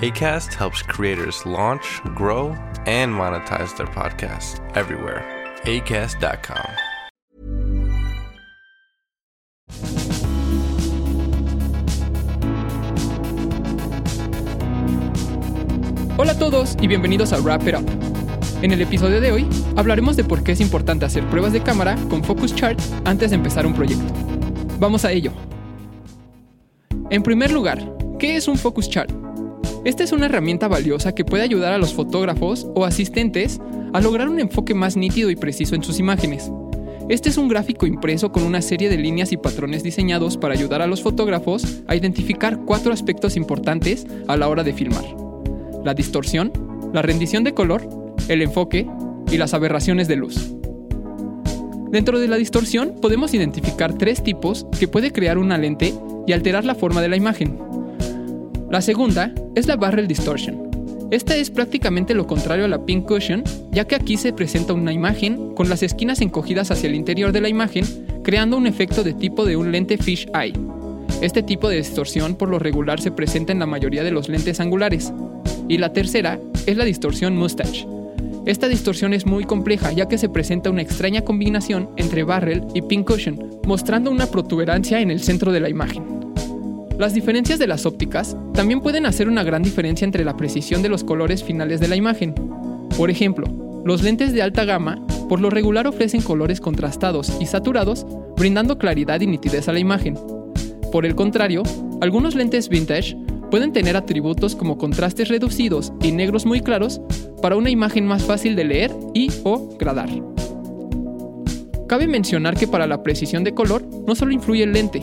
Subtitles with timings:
[0.00, 5.22] ACAST helps creators launch, grow, and monetize their podcasts everywhere.
[5.64, 6.64] ACAST.com.
[16.16, 17.86] Hola a todos y bienvenidos a Wrap It Up.
[18.62, 19.46] En el episodio de hoy
[19.76, 23.36] hablaremos de por qué es importante hacer pruebas de cámara con Focus Chart antes de
[23.36, 24.14] empezar un proyecto.
[24.78, 25.32] Vamos a ello.
[27.10, 27.86] En primer lugar,
[28.18, 29.19] ¿qué es un Focus Chart?
[29.82, 33.60] Esta es una herramienta valiosa que puede ayudar a los fotógrafos o asistentes
[33.94, 36.52] a lograr un enfoque más nítido y preciso en sus imágenes.
[37.08, 40.82] Este es un gráfico impreso con una serie de líneas y patrones diseñados para ayudar
[40.82, 45.04] a los fotógrafos a identificar cuatro aspectos importantes a la hora de filmar.
[45.82, 46.52] La distorsión,
[46.92, 47.88] la rendición de color,
[48.28, 48.86] el enfoque
[49.32, 50.52] y las aberraciones de luz.
[51.90, 55.94] Dentro de la distorsión podemos identificar tres tipos que puede crear una lente
[56.26, 57.69] y alterar la forma de la imagen.
[58.70, 60.70] La segunda es la barrel distortion.
[61.10, 64.92] Esta es prácticamente lo contrario a la pin cushion, ya que aquí se presenta una
[64.92, 67.84] imagen con las esquinas encogidas hacia el interior de la imagen,
[68.22, 70.52] creando un efecto de tipo de un lente fish eye.
[71.20, 74.60] Este tipo de distorsión por lo regular se presenta en la mayoría de los lentes
[74.60, 75.12] angulares.
[75.68, 77.88] Y la tercera es la distorsión mustache.
[78.46, 82.82] Esta distorsión es muy compleja ya que se presenta una extraña combinación entre barrel y
[82.82, 86.19] pin cushion, mostrando una protuberancia en el centro de la imagen.
[87.00, 90.90] Las diferencias de las ópticas también pueden hacer una gran diferencia entre la precisión de
[90.90, 92.34] los colores finales de la imagen.
[92.94, 93.46] Por ejemplo,
[93.86, 98.06] los lentes de alta gama por lo regular ofrecen colores contrastados y saturados,
[98.36, 100.18] brindando claridad y nitidez a la imagen.
[100.92, 101.62] Por el contrario,
[102.02, 103.16] algunos lentes vintage
[103.50, 107.00] pueden tener atributos como contrastes reducidos y negros muy claros
[107.40, 110.10] para una imagen más fácil de leer y o gradar.
[111.88, 115.02] Cabe mencionar que para la precisión de color no solo influye el lente,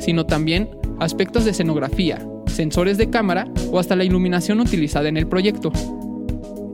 [0.00, 5.26] sino también aspectos de escenografía, sensores de cámara o hasta la iluminación utilizada en el
[5.26, 5.72] proyecto.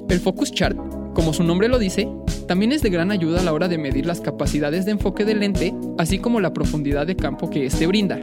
[0.08, 0.76] El Focus Chart,
[1.14, 2.08] como su nombre lo dice,
[2.46, 5.40] también es de gran ayuda a la hora de medir las capacidades de enfoque del
[5.40, 8.20] lente, así como la profundidad de campo que éste brinda.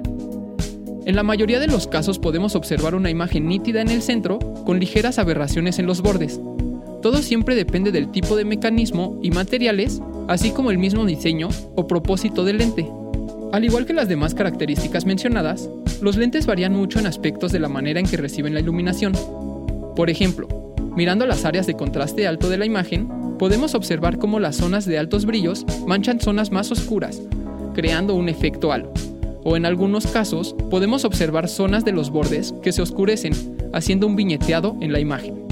[1.05, 4.79] En la mayoría de los casos podemos observar una imagen nítida en el centro con
[4.79, 6.39] ligeras aberraciones en los bordes.
[7.01, 11.87] Todo siempre depende del tipo de mecanismo y materiales, así como el mismo diseño o
[11.87, 12.87] propósito del lente.
[13.51, 15.69] Al igual que las demás características mencionadas,
[16.01, 19.13] los lentes varían mucho en aspectos de la manera en que reciben la iluminación.
[19.95, 20.47] Por ejemplo,
[20.95, 23.09] mirando las áreas de contraste alto de la imagen,
[23.39, 27.23] podemos observar cómo las zonas de altos brillos manchan zonas más oscuras,
[27.73, 28.93] creando un efecto halo.
[29.43, 33.33] O en algunos casos, podemos observar zonas de los bordes que se oscurecen,
[33.73, 35.47] haciendo un viñeteado en la imagen.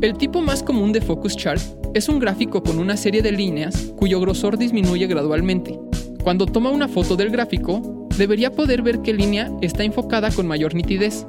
[0.00, 1.60] El tipo más común de Focus Chart
[1.92, 5.78] es un gráfico con una serie de líneas cuyo grosor disminuye gradualmente,
[6.26, 10.74] cuando toma una foto del gráfico, debería poder ver qué línea está enfocada con mayor
[10.74, 11.24] nitidez.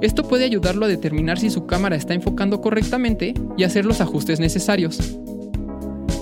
[0.00, 4.40] Esto puede ayudarlo a determinar si su cámara está enfocando correctamente y hacer los ajustes
[4.40, 5.16] necesarios.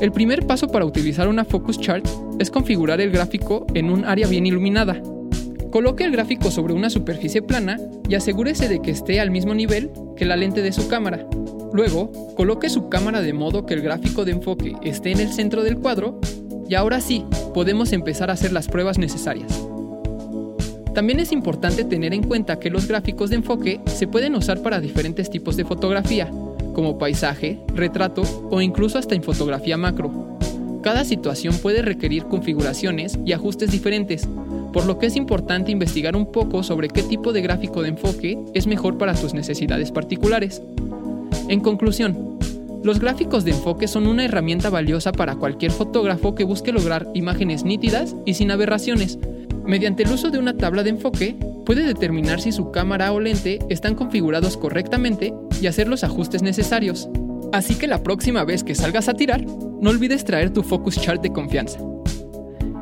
[0.03, 2.07] El primer paso para utilizar una Focus Chart
[2.39, 5.01] es configurar el gráfico en un área bien iluminada.
[5.71, 9.91] Coloque el gráfico sobre una superficie plana y asegúrese de que esté al mismo nivel
[10.19, 11.27] que la lente de su cámara.
[11.73, 15.63] Luego, coloque su cámara de modo que el gráfico de enfoque esté en el centro
[15.63, 16.21] del cuadro
[16.71, 19.61] y ahora sí, podemos empezar a hacer las pruebas necesarias.
[20.95, 24.79] También es importante tener en cuenta que los gráficos de enfoque se pueden usar para
[24.79, 26.31] diferentes tipos de fotografía,
[26.73, 28.23] como paisaje, retrato
[28.53, 30.39] o incluso hasta en fotografía macro.
[30.81, 34.28] Cada situación puede requerir configuraciones y ajustes diferentes,
[34.73, 38.39] por lo que es importante investigar un poco sobre qué tipo de gráfico de enfoque
[38.55, 40.63] es mejor para tus necesidades particulares.
[41.49, 42.29] En conclusión,
[42.82, 47.62] los gráficos de enfoque son una herramienta valiosa para cualquier fotógrafo que busque lograr imágenes
[47.62, 49.18] nítidas y sin aberraciones.
[49.66, 51.36] Mediante el uso de una tabla de enfoque,
[51.66, 57.09] puede determinar si su cámara o lente están configurados correctamente y hacer los ajustes necesarios.
[57.53, 61.21] Así que la próxima vez que salgas a tirar, no olvides traer tu Focus Chart
[61.21, 61.80] de confianza.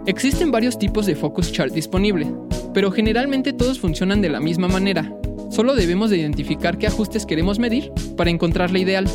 [0.07, 2.29] Existen varios tipos de Focus Chart disponibles,
[2.73, 5.13] pero generalmente todos funcionan de la misma manera.
[5.51, 9.07] Solo debemos de identificar qué ajustes queremos medir para encontrar la ideal.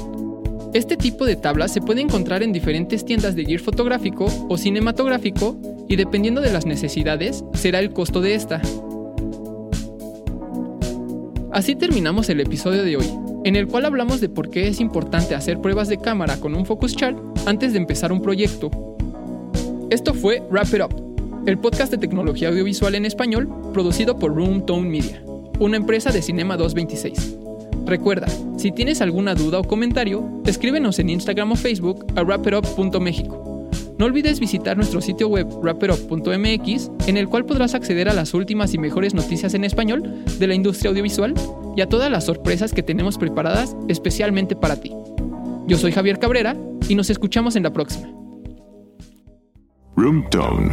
[0.73, 5.55] Este tipo de tablas se puede encontrar en diferentes tiendas de gear fotográfico o cinematográfico
[5.87, 8.59] y dependiendo de las necesidades será el costo de esta.
[11.51, 13.05] Así terminamos el episodio de hoy,
[13.43, 16.65] en el cual hablamos de por qué es importante hacer pruebas de cámara con un
[16.65, 18.71] focus chart antes de empezar un proyecto.
[19.91, 24.65] Esto fue Wrap It Up, el podcast de tecnología audiovisual en español producido por Room
[24.65, 25.23] Tone Media,
[25.59, 27.42] una empresa de Cinema 226.
[27.85, 28.27] Recuerda,
[28.57, 33.53] si tienes alguna duda o comentario, escríbenos en Instagram o Facebook a wrapitup.mexico.
[33.97, 38.73] No olvides visitar nuestro sitio web wrapperup.mx, en el cual podrás acceder a las últimas
[38.73, 41.33] y mejores noticias en español de la industria audiovisual
[41.75, 44.91] y a todas las sorpresas que tenemos preparadas especialmente para ti.
[45.67, 46.57] Yo soy Javier Cabrera
[46.89, 48.09] y nos escuchamos en la próxima.
[49.95, 50.71] Room Tone.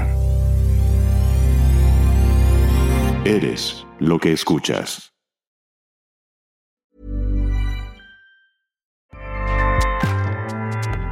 [3.25, 5.10] Eres lo que escuchas.